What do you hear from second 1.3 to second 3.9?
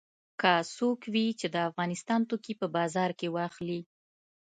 چې د افغانستان توکي په بازار کې واخلي.